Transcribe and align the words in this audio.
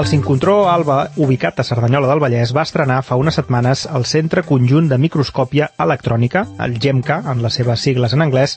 El 0.00 0.06
sincrotró 0.06 0.70
Alba, 0.70 1.10
ubicat 1.20 1.58
a 1.60 1.64
Cerdanyola 1.68 2.08
del 2.08 2.22
Vallès, 2.22 2.54
va 2.56 2.62
estrenar 2.64 3.02
fa 3.04 3.18
unes 3.20 3.36
setmanes 3.36 3.82
el 3.98 4.06
Centre 4.08 4.40
Conjunt 4.48 4.86
de 4.88 4.96
Microscòpia 4.96 5.66
Electrònica, 5.84 6.46
el 6.64 6.78
GEMCA, 6.80 7.18
en 7.28 7.42
les 7.44 7.58
seves 7.60 7.84
sigles 7.84 8.14
en 8.16 8.24
anglès. 8.24 8.54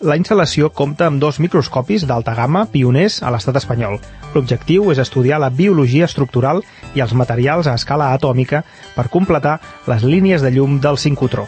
La 0.00 0.16
instal·lació 0.16 0.70
compta 0.72 1.10
amb 1.10 1.20
dos 1.20 1.36
microscopis 1.44 2.06
d'alta 2.08 2.32
gamma 2.38 2.62
pioners 2.72 3.18
a 3.20 3.34
l'estat 3.34 3.60
espanyol. 3.60 3.98
L'objectiu 4.32 4.88
és 4.94 5.02
estudiar 5.04 5.42
la 5.44 5.52
biologia 5.58 6.08
estructural 6.08 6.62
i 6.96 7.04
els 7.04 7.12
materials 7.12 7.68
a 7.68 7.76
escala 7.76 8.14
atòmica 8.14 8.62
per 8.96 9.10
completar 9.12 9.58
les 9.92 10.08
línies 10.14 10.40
de 10.40 10.54
llum 10.56 10.80
del 10.80 10.96
sincrotró. 10.96 11.44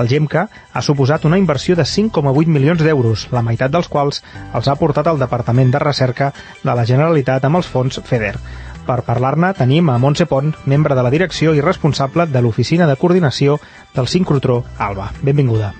El 0.00 0.08
GEMCA 0.08 0.46
ha 0.72 0.80
suposat 0.80 1.26
una 1.28 1.38
inversió 1.40 1.76
de 1.76 1.84
5,8 1.84 2.48
milions 2.48 2.80
d'euros, 2.80 3.26
la 3.36 3.42
meitat 3.44 3.72
dels 3.74 3.90
quals 3.92 4.22
els 4.56 4.68
ha 4.68 4.76
portat 4.80 5.10
al 5.10 5.20
Departament 5.20 5.72
de 5.74 5.82
Recerca 5.82 6.32
de 6.62 6.76
la 6.78 6.86
Generalitat 6.88 7.44
amb 7.44 7.60
els 7.60 7.68
fons 7.68 8.00
FEDER. 8.08 8.38
Per 8.86 8.98
parlar-ne 9.06 9.52
tenim 9.54 9.90
a 9.92 9.98
Montse 10.02 10.26
Pont, 10.26 10.50
membre 10.66 10.96
de 10.98 11.04
la 11.06 11.12
direcció 11.14 11.52
i 11.54 11.62
responsable 11.62 12.26
de 12.26 12.42
l'Oficina 12.42 12.88
de 12.90 12.96
Coordinació 12.98 13.60
del 13.94 14.08
Sincrotró 14.10 14.62
Alba. 14.78 15.10
Benvinguda. 15.22 15.70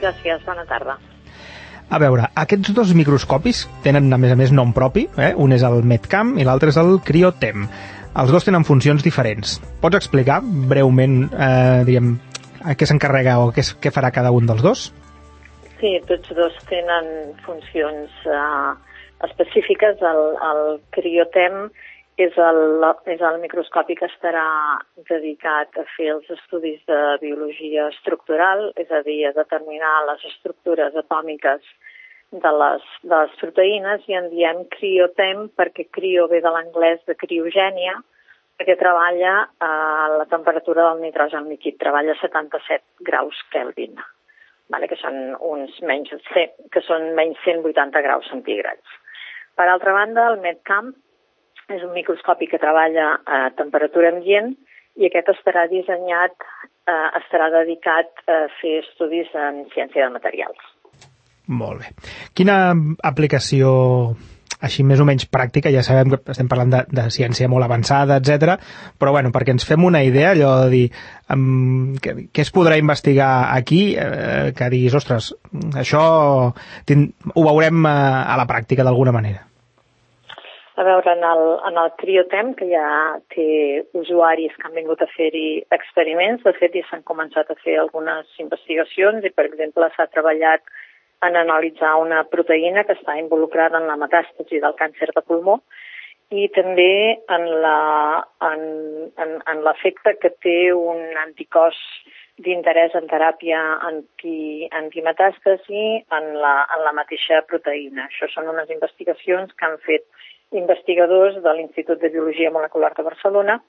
Gràcies, 0.00 0.42
bona 0.46 0.64
tarda. 0.66 0.96
A 1.90 1.98
veure, 1.98 2.28
aquests 2.38 2.70
dos 2.74 2.92
microscopis 2.94 3.64
tenen, 3.82 4.12
a 4.14 4.18
més 4.18 4.32
a 4.34 4.38
més, 4.38 4.52
nom 4.54 4.74
propi. 4.74 5.08
Eh? 5.18 5.32
Un 5.34 5.54
és 5.54 5.62
el 5.66 5.82
Medcam 5.82 6.36
i 6.38 6.46
l'altre 6.46 6.70
és 6.70 6.78
el 6.78 6.98
Criotem. 7.06 7.66
Els 8.20 8.30
dos 8.34 8.46
tenen 8.46 8.66
funcions 8.66 9.02
diferents. 9.06 9.58
Pots 9.82 9.98
explicar 9.98 10.40
breument, 10.42 11.22
eh, 11.30 11.82
diguem, 11.86 12.16
a 12.62 12.74
què 12.74 12.86
s'encarrega 12.86 13.38
o 13.42 13.50
què, 13.54 13.64
què 13.82 13.92
farà 13.94 14.10
cada 14.14 14.32
un 14.34 14.46
dels 14.50 14.62
dos? 14.62 14.88
Sí, 15.80 15.94
tots 16.06 16.34
dos 16.36 16.56
tenen 16.68 17.06
funcions 17.46 18.26
uh, 18.28 18.74
específiques. 19.28 20.02
El, 20.02 20.22
el 20.50 20.62
criotem 20.96 21.68
és 22.20 22.36
el, 22.36 22.84
és 23.08 23.22
el 23.24 23.38
microscopi 23.40 23.96
que 23.96 24.08
estarà 24.10 24.46
dedicat 25.08 25.76
a 25.80 25.86
fer 25.96 26.10
els 26.14 26.28
estudis 26.34 26.80
de 26.90 27.00
biologia 27.22 27.88
estructural, 27.94 28.70
és 28.80 28.90
a 28.92 29.00
dir, 29.06 29.22
a 29.26 29.36
determinar 29.36 29.94
les 30.10 30.26
estructures 30.32 30.96
atòmiques 31.04 31.64
de 32.30 32.52
les, 32.62 32.86
de 33.02 33.16
les 33.16 33.32
proteïnes 33.40 34.06
i 34.06 34.16
en 34.18 34.28
diem 34.30 34.62
criotem 34.76 35.48
perquè 35.58 35.88
crio 35.90 36.28
ve 36.30 36.42
de 36.44 36.52
l'anglès 36.52 37.02
de 37.08 37.16
criogènia, 37.18 37.96
perquè 38.60 38.76
treballa 38.78 39.34
a 39.64 39.72
la 40.20 40.26
temperatura 40.30 40.90
del 40.90 41.02
nitrogen 41.06 41.48
líquid, 41.48 41.78
treballa 41.80 42.14
a 42.14 42.20
77 42.20 43.06
graus 43.08 43.38
Kelvin, 43.50 43.96
vale? 44.68 44.88
que 44.90 44.98
són 45.00 45.34
uns 45.40 45.80
menys, 45.80 46.12
que 46.70 46.82
són 46.86 47.14
menys 47.16 47.40
180 47.46 48.04
graus 48.04 48.28
centígrads. 48.30 49.00
Per 49.60 49.68
altra 49.68 49.92
banda, 49.92 50.30
el 50.32 50.38
MedCamp 50.40 50.94
és 51.74 51.82
un 51.84 51.92
microscopi 51.92 52.48
que 52.48 52.58
treballa 52.62 53.10
a 53.28 53.40
temperatura 53.58 54.08
ambient 54.14 54.54
i 54.96 55.04
aquest 55.10 55.28
estarà 55.34 55.66
dissenyat, 55.68 56.32
eh, 56.88 57.08
estarà 57.20 57.50
dedicat 57.52 58.24
a 58.24 58.40
fer 58.56 58.78
estudis 58.80 59.28
en 59.36 59.66
ciència 59.74 60.06
de 60.06 60.14
materials. 60.16 60.64
Molt 61.60 61.82
bé. 61.82 61.90
Quina 62.32 62.56
aplicació 63.04 63.74
així 64.64 64.84
més 64.84 65.00
o 65.00 65.06
menys 65.08 65.26
pràctica, 65.28 65.72
ja 65.72 65.84
sabem 65.84 66.14
que 66.14 66.32
estem 66.32 66.48
parlant 66.48 66.72
de, 66.72 66.80
de 66.96 67.04
ciència 67.12 67.48
molt 67.48 67.64
avançada, 67.64 68.16
etc. 68.20 68.56
però 69.00 69.12
bueno, 69.16 69.32
perquè 69.32 69.52
ens 69.56 69.68
fem 69.68 69.84
una 69.84 70.02
idea, 70.04 70.32
allò 70.32 70.54
de 70.64 70.72
dir 70.72 70.82
um, 71.32 71.96
què, 72.00 72.16
què 72.32 72.44
es 72.44 72.52
podrà 72.52 72.80
investigar 72.80 73.52
aquí, 73.56 73.82
eh, 73.96 74.52
que 74.56 74.72
diguis, 74.72 74.96
ostres, 74.96 75.32
això 75.84 76.02
ho 76.48 77.46
veurem 77.50 77.86
eh, 77.86 77.94
a 78.24 78.40
la 78.40 78.48
pràctica 78.48 78.84
d'alguna 78.84 79.16
manera. 79.16 79.49
A 80.80 80.82
veure, 80.82 81.12
en 81.12 81.24
el, 81.28 81.42
en 81.68 81.76
el 81.76 81.90
Criotem, 82.00 82.54
que 82.56 82.66
ja 82.70 82.84
té 83.34 83.46
usuaris 84.00 84.54
que 84.56 84.64
han 84.64 84.78
vingut 84.78 85.02
a 85.04 85.08
fer-hi 85.12 85.60
experiments, 85.76 86.40
de 86.46 86.54
fet 86.56 86.72
ja 86.78 86.80
s'han 86.88 87.02
començat 87.10 87.50
a 87.52 87.56
fer 87.60 87.74
algunes 87.82 88.30
investigacions 88.40 89.26
i, 89.28 89.32
per 89.34 89.44
exemple, 89.50 89.90
s'ha 89.92 90.06
treballat 90.14 90.64
en 91.28 91.36
analitzar 91.36 91.90
una 92.00 92.22
proteïna 92.32 92.86
que 92.88 92.96
està 92.96 93.18
involucrada 93.20 93.76
en 93.76 93.90
la 93.90 93.98
metàstasi 94.00 94.62
del 94.64 94.78
càncer 94.80 95.10
de 95.12 95.24
pulmó 95.26 95.58
i 96.30 96.48
també 96.54 97.18
en 97.28 97.44
l'efecte 99.66 100.16
que 100.22 100.32
té 100.46 100.58
un 100.72 101.00
anticòs 101.26 101.76
d'interès 102.40 102.96
en 102.96 103.06
teràpia 103.10 103.60
anti, 103.84 104.68
antimetàstasi 104.80 105.84
en 106.16 106.34
la, 106.40 106.56
en 106.72 106.88
la 106.88 106.96
mateixa 106.96 107.44
proteïna. 107.52 108.08
Això 108.08 108.32
són 108.32 108.48
unes 108.54 108.70
investigacions 108.72 109.52
que 109.52 109.66
han 109.68 109.76
fet 109.84 110.06
investigadors 110.56 111.38
de 111.42 111.52
l'Institut 111.54 112.00
de 112.02 112.10
Biologia 112.10 112.50
Molecular 112.50 112.92
de 112.96 113.06
Barcelona, 113.06 113.60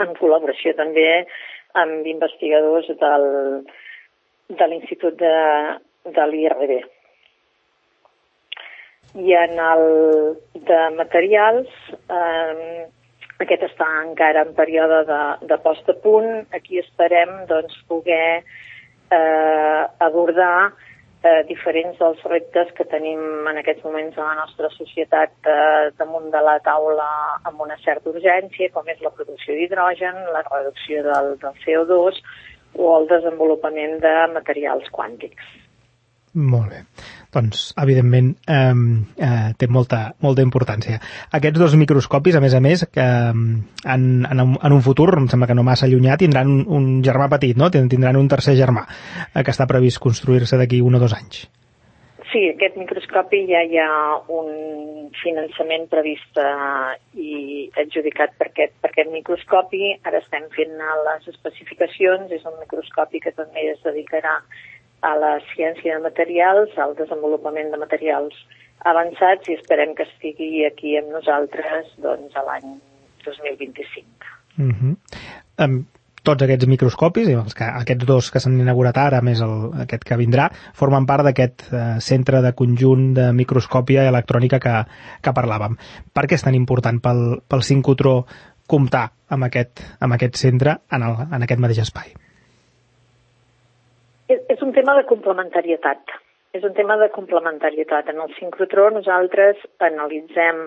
en 0.00 0.12
col·laboració 0.18 0.74
també 0.76 1.08
amb 1.76 2.06
investigadors 2.08 2.88
del, 3.00 3.26
de 4.48 4.68
l'Institut 4.70 5.18
de, 5.20 5.36
de 6.16 6.28
l'IRB. 6.30 6.76
I 9.16 9.32
en 9.38 9.60
el 9.64 9.84
de 10.68 10.80
materials, 10.96 11.72
eh, 12.12 12.86
aquest 13.44 13.66
està 13.68 13.86
encara 14.02 14.44
en 14.46 14.54
període 14.56 15.02
de, 15.08 15.20
de 15.48 15.58
post 15.64 15.88
a 15.92 15.96
punt. 16.04 16.46
Aquí 16.56 16.80
esperem 16.80 17.32
doncs, 17.48 17.76
poder 17.88 18.40
eh, 18.40 19.82
abordar 20.08 20.72
eh, 21.26 21.42
diferents 21.48 21.98
dels 22.00 22.22
reptes 22.30 22.72
que 22.78 22.86
tenim 22.90 23.20
en 23.50 23.60
aquests 23.60 23.84
moments 23.86 24.18
a 24.18 24.26
la 24.28 24.34
nostra 24.40 24.70
societat 24.74 25.50
eh, 25.52 25.90
damunt 25.98 26.30
de 26.34 26.42
la 26.48 26.56
taula 26.66 27.08
amb 27.48 27.62
una 27.66 27.78
certa 27.84 28.12
urgència, 28.12 28.70
com 28.74 28.88
és 28.92 29.02
la 29.04 29.12
producció 29.16 29.56
d'hidrogen, 29.58 30.22
la 30.36 30.44
reducció 30.48 31.02
del, 31.06 31.32
del 31.42 31.62
CO2 31.64 32.22
o 32.76 32.92
el 32.98 33.08
desenvolupament 33.12 33.98
de 34.04 34.14
materials 34.34 34.90
quàntics. 34.92 35.54
Molt 36.36 36.72
bé. 36.72 36.82
Doncs, 37.34 37.74
evidentment, 37.82 38.32
eh, 38.46 38.72
eh, 39.16 39.50
té 39.58 39.68
molta, 39.68 40.14
molta 40.24 40.44
importància. 40.46 41.00
Aquests 41.38 41.60
dos 41.60 41.76
microscopis, 41.76 42.38
a 42.38 42.42
més 42.44 42.54
a 42.54 42.62
més, 42.64 42.86
que 42.92 43.04
en, 43.04 44.06
en, 44.24 44.40
en 44.46 44.78
un 44.78 44.82
futur, 44.82 45.10
em 45.18 45.28
sembla 45.32 45.50
que 45.50 45.58
no 45.58 45.66
massa 45.66 45.86
allunyat, 45.88 46.22
tindran 46.22 46.52
un, 46.52 46.64
un 46.78 46.88
germà 47.04 47.28
petit, 47.32 47.58
no? 47.58 47.70
Tindran 47.70 48.16
un 48.16 48.28
tercer 48.32 48.56
germà, 48.58 48.86
eh, 49.32 49.42
que 49.42 49.52
està 49.52 49.68
previst 49.70 50.02
construir-se 50.02 50.58
d'aquí 50.60 50.82
un 50.84 50.96
o 50.96 51.02
dos 51.02 51.16
anys. 51.16 51.46
Sí, 52.32 52.40
aquest 52.50 52.74
microscopi 52.76 53.44
ja 53.48 53.60
hi 53.62 53.78
ha 53.78 53.90
un 54.34 54.48
finançament 55.22 55.86
previst 55.88 56.40
eh, 56.42 56.96
i 57.16 57.36
adjudicat 57.80 58.34
per 58.40 58.48
aquest, 58.50 58.74
per 58.82 58.90
aquest 58.90 59.12
microscopi. 59.12 59.92
Ara 60.04 60.20
estem 60.24 60.48
fent 60.56 60.74
les 61.06 61.28
especificacions. 61.32 62.32
És 62.34 62.44
un 62.44 62.58
microscopi 62.58 63.22
que 63.22 63.32
també 63.36 63.68
es 63.70 63.78
dedicarà 63.86 64.40
a 65.02 65.14
la 65.20 65.34
ciència 65.54 65.96
de 65.96 66.04
materials, 66.04 66.76
al 66.78 66.94
desenvolupament 66.98 67.72
de 67.72 67.80
materials 67.80 68.36
avançats 68.86 69.48
i 69.50 69.56
esperem 69.58 69.94
que 69.96 70.06
estigui 70.06 70.64
aquí 70.66 70.96
amb 70.98 71.12
nosaltres 71.16 71.92
doncs, 72.02 72.36
a 72.36 72.44
l'any 72.46 72.78
2025. 73.24 74.32
Uh 74.58 74.72
-huh. 74.72 74.96
um, 75.64 75.84
tots 76.26 76.42
aquests 76.42 76.66
microscopis, 76.66 77.28
els 77.28 77.54
que, 77.54 77.64
aquests 77.64 78.06
dos 78.06 78.30
que 78.30 78.40
s'han 78.40 78.58
inaugurat 78.60 78.96
ara, 78.96 79.20
més 79.20 79.40
el, 79.40 79.70
aquest 79.84 80.04
que 80.04 80.16
vindrà, 80.16 80.50
formen 80.74 81.06
part 81.06 81.24
d'aquest 81.24 81.68
uh, 81.70 82.00
centre 82.00 82.42
de 82.42 82.52
conjunt 82.52 83.14
de 83.14 83.32
microscòpia 83.32 84.08
electrònica 84.08 84.58
que, 84.58 84.74
que 85.22 85.36
parlàvem. 85.36 85.76
Per 86.12 86.26
què 86.26 86.34
és 86.34 86.42
tan 86.42 86.54
important 86.54 87.00
pel, 87.00 87.42
pel 87.48 87.62
sincrotró 87.62 88.26
comptar 88.66 89.12
amb 89.28 89.44
aquest, 89.44 89.82
amb 90.00 90.12
aquest 90.18 90.34
centre 90.34 90.78
en, 90.90 91.02
el, 91.02 91.14
en 91.30 91.42
aquest 91.42 91.60
mateix 91.60 91.78
espai? 91.86 92.25
Un 94.66 94.72
tema 94.74 94.96
de 94.98 95.04
complementarietat. 95.06 96.10
És 96.58 96.64
un 96.66 96.72
tema 96.74 96.96
de 96.98 97.06
complementarietat. 97.14 98.08
En 98.10 98.18
el 98.24 98.32
sincrotró 98.34 98.88
nosaltres 98.90 99.60
analitzem 99.88 100.64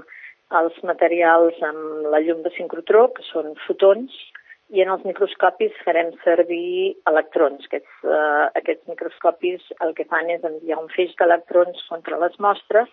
els 0.59 0.77
materials 0.87 1.57
amb 1.69 2.07
la 2.13 2.21
llum 2.23 2.39
de 2.45 2.51
sincrotró, 2.55 3.01
que 3.17 3.25
són 3.27 3.57
fotons, 3.65 4.15
i 4.71 4.85
en 4.85 4.93
els 4.93 5.03
microscopis 5.03 5.75
farem 5.83 6.13
servir 6.23 6.95
electrons. 7.11 7.67
Aquests, 7.67 7.91
uh, 8.07 8.47
aquests 8.61 8.87
microscopis 8.93 9.67
el 9.83 9.91
que 9.99 10.07
fan 10.07 10.31
és 10.31 10.47
enviar 10.47 10.79
un 10.79 10.87
feix 10.95 11.11
d'electrons 11.19 11.83
contra 11.91 12.21
les 12.23 12.39
mostres 12.47 12.87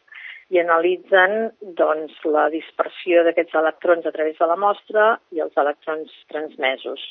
i 0.50 0.58
analitzen 0.58 1.52
doncs, 1.78 2.18
la 2.26 2.48
dispersió 2.50 3.22
d'aquests 3.22 3.54
electrons 3.62 4.10
a 4.10 4.16
través 4.18 4.42
de 4.42 4.50
la 4.50 4.58
mostra 4.58 5.08
i 5.30 5.46
els 5.46 5.54
electrons 5.66 6.18
transmesos. 6.34 7.06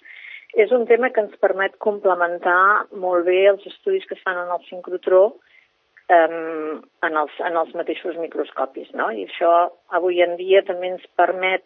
És 0.56 0.72
un 0.72 0.86
tema 0.88 1.12
que 1.12 1.22
ens 1.24 1.36
permet 1.44 1.76
complementar 1.84 2.88
molt 3.04 3.28
bé 3.28 3.42
els 3.52 3.66
estudis 3.68 4.06
que 4.08 4.16
es 4.16 4.24
fan 4.24 4.40
en 4.40 4.54
el 4.56 4.62
sincrotró 4.70 5.24
um, 5.28 6.78
en, 7.04 7.18
els, 7.24 7.40
en 7.44 7.58
els 7.60 7.74
mateixos 7.76 8.16
microscopis. 8.22 8.94
No? 8.96 9.10
I 9.12 9.28
això 9.28 9.52
avui 10.00 10.22
en 10.24 10.38
dia 10.40 10.64
també 10.68 10.94
ens 10.96 11.04
permet 11.20 11.66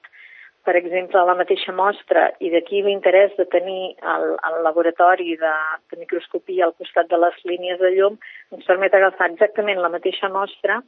per 0.67 0.75
exemple, 0.75 1.21
la 1.25 1.37
mateixa 1.39 1.73
mostra 1.73 2.27
i 2.43 2.49
d'aquí 2.51 2.81
l'interès 2.83 3.31
de 3.39 3.45
tenir 3.49 3.95
el, 4.13 4.25
el 4.49 4.57
laboratori 4.65 5.37
de, 5.39 5.53
de 5.89 5.99
microscopia 6.01 6.67
al 6.67 6.75
costat 6.77 7.07
de 7.09 7.17
les 7.17 7.37
línies 7.47 7.79
de 7.79 7.93
llum 7.95 8.17
ens 8.53 8.67
permet 8.67 8.93
agafar 8.93 9.31
exactament 9.31 9.79
la 9.81 9.91
mateixa 9.93 10.29
mostra 10.29 10.81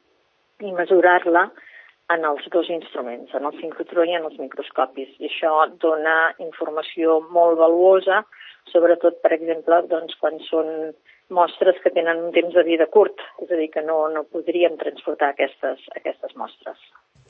i 0.61 0.73
mesurar-la 0.75 1.47
en 2.13 2.25
els 2.27 2.47
dos 2.53 2.69
instruments, 2.69 3.33
en 3.37 3.45
el 3.47 3.55
sincrotró 3.59 4.05
i 4.07 4.15
en 4.17 4.27
els 4.29 4.37
microscopis. 4.39 5.11
I 5.19 5.29
això 5.29 5.53
dona 5.83 6.33
informació 6.43 7.19
molt 7.35 7.59
valuosa, 7.59 8.23
sobretot, 8.71 9.21
per 9.23 9.33
exemple, 9.37 9.81
doncs, 9.91 10.17
quan 10.21 10.39
són 10.47 10.91
mostres 11.31 11.79
que 11.83 11.93
tenen 11.95 12.19
un 12.25 12.33
temps 12.35 12.53
de 12.55 12.63
vida 12.67 12.87
curt, 12.91 13.21
és 13.43 13.51
a 13.51 13.59
dir, 13.59 13.69
que 13.73 13.83
no, 13.85 14.03
no 14.11 14.25
podríem 14.27 14.75
transportar 14.81 15.31
aquestes, 15.31 15.85
aquestes 15.95 16.35
mostres. 16.35 16.77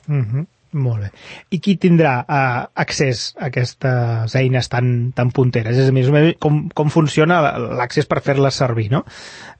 Mm 0.08 0.24
-hmm. 0.24 0.46
Molt 0.72 1.02
bé. 1.04 1.08
I 1.52 1.58
qui 1.60 1.74
tindrà 1.76 2.14
uh, 2.22 2.62
accés 2.80 3.26
a 3.36 3.50
aquestes 3.50 4.36
eines 4.40 4.70
tan, 4.72 5.12
tan 5.12 5.28
punteres? 5.36 5.76
És 5.76 5.90
a 5.92 5.92
dir, 5.92 6.32
com, 6.40 6.62
com 6.72 6.92
funciona 6.92 7.42
l'accés 7.76 8.08
per 8.08 8.22
fer-les 8.24 8.56
servir, 8.56 8.88
no? 8.94 9.02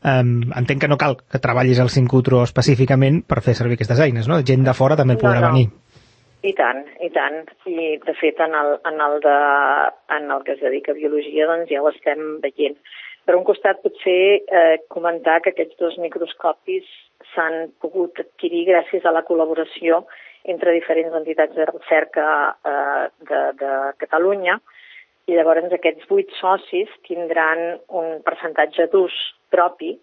Um, 0.00 0.38
entenc 0.56 0.80
que 0.80 0.88
no 0.88 0.96
cal 1.00 1.18
que 1.20 1.42
treballis 1.42 1.82
al 1.82 1.92
Syncutro 1.92 2.40
específicament 2.46 3.22
per 3.28 3.42
fer 3.44 3.56
servir 3.58 3.76
aquestes 3.76 4.00
eines, 4.00 4.30
no? 4.30 4.40
Gent 4.40 4.64
de 4.64 4.76
fora 4.78 4.96
també 4.96 5.18
podrà 5.20 5.42
no, 5.42 5.50
no. 5.50 5.52
venir. 5.52 5.68
I 6.42 6.56
tant, 6.58 6.80
i 7.04 7.12
tant. 7.14 7.38
I, 7.68 7.92
de 8.02 8.16
fet, 8.18 8.40
en 8.42 8.56
el, 8.58 8.72
en 8.88 9.04
el, 9.04 9.20
de, 9.22 9.36
en 10.16 10.32
el 10.32 10.42
que 10.48 10.56
es 10.56 10.64
dedica 10.64 10.96
a 10.96 10.98
biologia, 10.98 11.46
doncs 11.46 11.70
ja 11.70 11.84
ho 11.84 11.92
estem 11.92 12.40
veient. 12.42 12.80
Per 13.28 13.36
un 13.36 13.44
costat, 13.46 13.78
potser 13.84 14.18
eh, 14.42 14.80
comentar 14.90 15.38
que 15.44 15.52
aquests 15.52 15.78
dos 15.78 16.00
microscopis 16.02 16.88
s'han 17.34 17.68
pogut 17.84 18.18
adquirir 18.18 18.64
gràcies 18.72 19.04
a 19.06 19.12
la 19.14 19.22
col·laboració 19.28 20.02
entre 20.44 20.74
diferents 20.74 21.14
entitats 21.14 21.54
de 21.54 21.66
recerca 21.68 22.28
eh, 22.66 23.08
de, 23.28 23.42
de 23.60 23.74
Catalunya 24.02 24.58
i 25.30 25.36
llavors 25.36 25.70
aquests 25.74 26.08
vuit 26.10 26.30
socis 26.40 26.90
tindran 27.06 27.60
un 27.94 28.16
percentatge 28.26 28.88
d'ús 28.90 29.14
propi, 29.54 29.94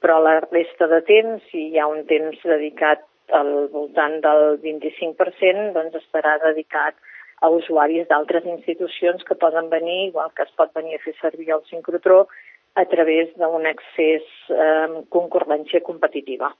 però 0.00 0.20
la 0.22 0.38
resta 0.40 0.88
de 0.88 1.00
temps, 1.04 1.42
si 1.50 1.68
hi 1.68 1.80
ha 1.80 1.88
un 1.90 2.04
temps 2.08 2.40
dedicat 2.44 3.04
al 3.32 3.68
voltant 3.72 4.20
del 4.24 4.56
25%, 4.62 5.72
doncs 5.76 6.00
estarà 6.00 6.38
dedicat 6.44 6.96
a 7.44 7.50
usuaris 7.52 8.08
d'altres 8.08 8.46
institucions 8.48 9.24
que 9.28 9.36
poden 9.36 9.68
venir, 9.68 10.08
igual 10.08 10.32
que 10.36 10.44
es 10.46 10.52
pot 10.56 10.72
venir 10.76 10.96
a 10.96 11.04
fer 11.04 11.14
servir 11.20 11.50
el 11.52 11.64
sincrotró, 11.68 12.24
a 12.74 12.84
través 12.90 13.30
d'un 13.38 13.68
accés 13.70 14.24
eh, 14.50 14.88
concurrència 15.12 15.84
competitiva. 15.84 16.50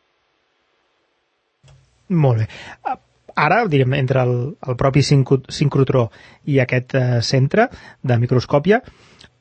Molt 2.13 2.45
bé 2.45 2.49
ara, 3.35 3.65
direm, 3.71 3.95
entre 3.99 4.23
el, 4.23 4.37
el 4.67 4.77
propi 4.81 5.03
sincrotró 5.05 6.09
i 6.47 6.61
aquest 6.63 6.95
eh, 6.99 7.23
centre 7.23 7.69
de 8.03 8.19
microscòpia, 8.19 8.83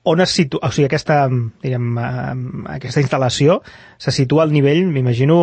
on 0.03 0.21
es 0.21 0.33
situa, 0.35 0.67
o 0.67 0.71
sigui, 0.75 0.89
aquesta, 0.89 1.23
direm, 1.63 1.93
eh, 1.97 2.33
aquesta 2.77 3.03
instal·lació 3.03 3.61
se 3.97 4.11
situa 4.11 4.43
al 4.43 4.53
nivell, 4.55 4.85
m'imagino, 4.91 5.39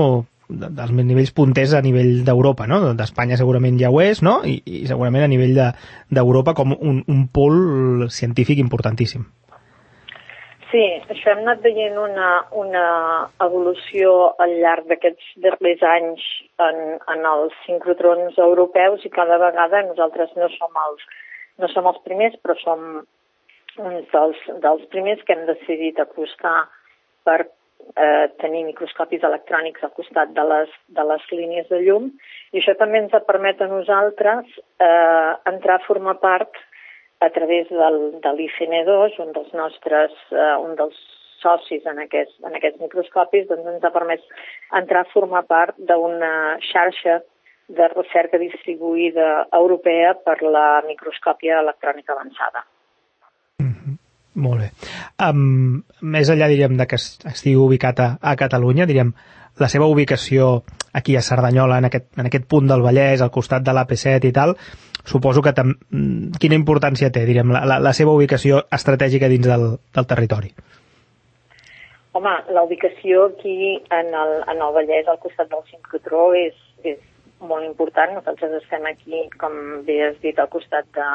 dels 0.51 0.93
nivells 0.93 1.31
punters 1.35 1.75
a 1.79 1.83
nivell 1.85 2.25
d'Europa, 2.27 2.67
no? 2.71 2.81
D'Espanya 2.99 3.39
segurament 3.39 3.79
ja 3.81 3.91
ho 3.91 4.01
és, 4.03 4.23
no? 4.27 4.41
I, 4.45 4.59
i 4.67 4.83
segurament 4.91 5.25
a 5.25 5.31
nivell 5.31 5.55
d'Europa 5.57 6.53
de, 6.53 6.57
com 6.59 6.75
un, 6.75 7.03
un 7.07 7.27
pol 7.33 8.09
científic 8.11 8.59
importantíssim. 8.59 9.25
Sí, 10.71 10.83
això 11.11 11.33
hem 11.33 11.41
anat 11.43 11.65
veient 11.65 11.97
una, 11.99 12.29
una 12.55 12.85
evolució 13.43 14.11
al 14.39 14.53
llarg 14.63 14.87
d'aquests 14.91 15.33
darrers 15.43 15.83
anys 15.83 16.27
en, 16.63 16.79
en 17.11 17.27
els 17.27 17.57
sincrotrons 17.65 18.39
europeus 18.39 19.03
i 19.07 19.11
cada 19.11 19.41
vegada 19.43 19.83
nosaltres 19.89 20.31
no 20.39 20.47
som 20.55 20.79
els, 20.85 21.03
no 21.59 21.71
som 21.75 21.91
els 21.91 21.99
primers, 22.07 22.39
però 22.45 22.55
som 22.63 22.85
uns 23.81 24.13
dels, 24.15 24.45
dels 24.63 24.87
primers 24.95 25.27
que 25.27 25.35
hem 25.35 25.43
decidit 25.51 25.99
apostar 25.99 26.69
per 27.27 27.41
eh, 27.43 28.31
tenir 28.39 28.63
microscopis 28.71 29.27
electrònics 29.27 29.83
al 29.83 29.95
costat 29.99 30.31
de 30.39 30.47
les, 30.55 30.81
de 30.87 31.11
les 31.11 31.29
línies 31.35 31.69
de 31.75 31.83
llum. 31.83 32.13
I 32.55 32.63
això 32.63 32.79
també 32.79 33.03
ens 33.03 33.19
permet 33.27 33.59
a 33.59 33.71
nosaltres 33.71 34.55
eh, 34.55 35.33
entrar 35.51 35.81
a 35.81 35.87
formar 35.89 36.21
part 36.23 36.63
a 37.21 37.31
través 37.31 37.69
del, 37.69 37.99
de 38.25 38.33
l'ICN2, 38.37 39.19
un 39.25 39.33
dels 39.37 39.53
nostres, 39.57 40.15
eh, 40.33 40.55
un 40.65 40.77
dels 40.79 40.97
socis 41.41 41.85
en 41.89 42.01
aquests, 42.05 42.37
en 42.45 42.57
aquests 42.57 42.81
microscopis, 42.81 43.47
doncs 43.49 43.69
ens 43.75 43.85
ha 43.85 43.93
permès 43.95 44.25
entrar 44.81 45.05
a 45.05 45.13
formar 45.13 45.45
part 45.49 45.79
d'una 45.91 46.33
xarxa 46.71 47.21
de 47.71 47.87
recerca 47.95 48.41
distribuïda 48.43 49.31
europea 49.61 50.15
per 50.27 50.41
la 50.43 50.83
microscòpia 50.89 51.61
electrònica 51.65 52.17
avançada. 52.17 52.65
Molt 54.35 54.63
bé. 54.63 54.69
Um, 55.27 55.83
més 56.15 56.31
enllà, 56.31 56.47
diríem, 56.51 56.77
que 56.87 56.99
estigui 56.99 57.57
ubicat 57.59 58.01
a, 58.01 58.11
a 58.23 58.37
Catalunya, 58.39 58.87
diríem, 58.87 59.11
la 59.59 59.69
seva 59.69 59.89
ubicació 59.91 60.63
aquí 60.93 61.17
a 61.17 61.23
Cerdanyola, 61.23 61.79
en 61.79 61.89
aquest, 61.91 62.07
en 62.19 62.31
aquest 62.31 62.47
punt 62.51 62.71
del 62.71 62.83
Vallès, 62.83 63.21
al 63.21 63.33
costat 63.35 63.67
de 63.67 63.75
l'AP7 63.75 64.31
i 64.31 64.33
tal, 64.33 64.55
suposo 65.05 65.43
que 65.43 65.55
quina 65.55 66.59
importància 66.59 67.11
té, 67.11 67.25
direm, 67.27 67.51
la, 67.55 67.65
la, 67.67 67.79
la 67.83 67.93
seva 67.97 68.15
ubicació 68.15 68.65
estratègica 68.71 69.29
dins 69.29 69.47
del, 69.51 69.67
del 69.97 70.07
territori? 70.07 70.55
Home, 72.13 72.33
la 72.55 72.63
ubicació 72.67 73.29
aquí 73.31 73.77
en 73.95 74.15
el, 74.15 74.33
en 74.51 74.63
el 74.63 74.75
Vallès, 74.75 75.09
al 75.09 75.21
costat 75.23 75.51
del 75.51 75.63
sincrotró, 75.71 76.31
és, 76.35 76.57
és 76.83 76.99
molt 77.41 77.67
important. 77.67 78.17
Nosaltres 78.17 78.57
estem 78.63 78.87
aquí, 78.91 79.27
com 79.39 79.55
bé 79.87 80.01
has 80.09 80.19
dit, 80.23 80.39
al 80.39 80.51
costat 80.51 80.89
de, 80.97 81.07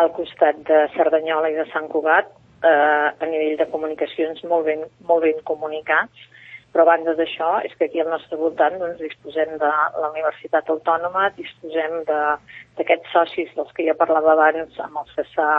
al 0.00 0.10
costat 0.16 0.60
de 0.68 0.84
Cerdanyola 0.96 1.50
i 1.52 1.58
de 1.58 1.66
Sant 1.72 1.88
Cugat, 1.92 2.30
eh, 2.64 3.08
a 3.20 3.26
nivell 3.30 3.58
de 3.60 3.68
comunicacions 3.72 4.42
molt 4.50 4.66
ben, 4.68 4.86
molt 5.08 5.26
ben 5.26 5.42
comunicats. 5.50 6.30
Però 6.74 6.82
a 6.82 6.90
banda 6.90 7.12
d'això 7.14 7.60
és 7.62 7.74
que 7.78 7.86
aquí 7.86 8.00
al 8.02 8.10
nostre 8.10 8.36
voltant 8.36 8.80
doncs, 8.80 8.98
disposem 8.98 9.52
de 9.60 9.68
la 10.02 10.08
Universitat 10.10 10.70
Autònoma, 10.74 11.28
disposem 11.36 12.00
d'aquests 12.08 13.12
socis 13.14 13.52
dels 13.54 13.70
que 13.76 13.86
ja 13.86 13.94
parlava 13.94 14.32
abans 14.34 14.80
amb 14.82 14.98
els 15.04 15.12
que 15.14 15.22
s'ha 15.36 15.52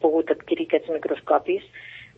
pogut 0.00 0.32
adquirir 0.32 0.64
aquests 0.70 0.94
microscopis, 0.94 1.66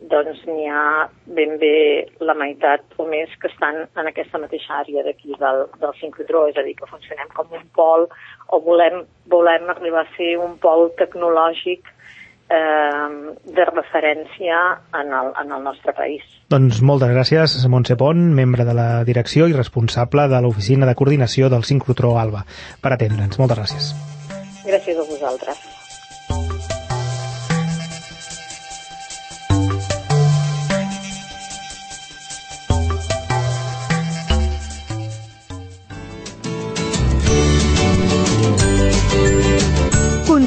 doncs 0.01 0.43
n'hi 0.47 0.69
ha 0.69 1.09
ben 1.39 1.57
bé 1.61 2.07
la 2.21 2.35
meitat 2.37 2.85
o 3.01 3.07
més 3.09 3.33
que 3.41 3.49
estan 3.49 3.87
en 3.87 4.09
aquesta 4.11 4.39
mateixa 4.39 4.83
àrea 4.83 5.05
d'aquí 5.07 5.35
del, 5.41 5.65
del 5.81 5.95
sincrotró, 6.01 6.47
és 6.51 6.57
a 6.61 6.65
dir, 6.67 6.77
que 6.77 6.89
funcionem 6.91 7.31
com 7.35 7.53
un 7.57 7.65
pol 7.75 8.07
o 8.53 8.61
volem, 8.61 9.03
volem 9.33 9.71
arribar 9.73 10.05
a 10.05 10.17
ser 10.17 10.37
un 10.39 10.59
pol 10.63 10.91
tecnològic 11.01 11.89
eh, 12.53 13.07
de 13.57 13.69
referència 13.73 14.59
en 15.01 15.15
el, 15.21 15.33
en 15.43 15.57
el 15.59 15.65
nostre 15.65 15.97
país. 15.97 16.27
Doncs 16.53 16.83
moltes 16.87 17.11
gràcies, 17.11 17.57
Montse 17.73 17.97
Pont, 17.99 18.21
membre 18.37 18.69
de 18.69 18.77
la 18.77 18.91
direcció 19.09 19.49
i 19.49 19.57
responsable 19.57 20.29
de 20.31 20.43
l'Oficina 20.45 20.87
de 20.87 20.95
Coordinació 20.95 21.51
del 21.51 21.65
Sincrotró 21.67 22.15
Alba, 22.21 22.45
per 22.83 22.95
atendre'ns. 22.95 23.41
Moltes 23.41 23.65
gràcies. 23.65 23.91
Gràcies 24.67 25.01
a 25.01 25.09
vosaltres. 25.09 25.76